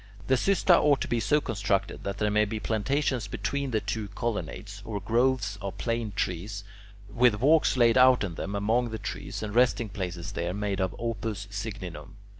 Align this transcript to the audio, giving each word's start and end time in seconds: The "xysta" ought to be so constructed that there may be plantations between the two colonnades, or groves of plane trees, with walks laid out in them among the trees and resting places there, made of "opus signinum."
The 0.25 0.33
"xysta" 0.33 0.81
ought 0.83 0.99
to 1.01 1.07
be 1.07 1.19
so 1.19 1.39
constructed 1.39 2.03
that 2.05 2.17
there 2.17 2.31
may 2.31 2.45
be 2.45 2.59
plantations 2.59 3.27
between 3.27 3.69
the 3.69 3.79
two 3.79 4.07
colonnades, 4.07 4.81
or 4.83 4.99
groves 4.99 5.59
of 5.61 5.77
plane 5.77 6.11
trees, 6.15 6.63
with 7.07 7.39
walks 7.39 7.77
laid 7.77 7.99
out 7.99 8.23
in 8.23 8.33
them 8.33 8.55
among 8.55 8.89
the 8.89 8.97
trees 8.97 9.43
and 9.43 9.53
resting 9.53 9.89
places 9.89 10.31
there, 10.31 10.55
made 10.55 10.79
of 10.81 10.95
"opus 10.97 11.45
signinum." 11.51 12.15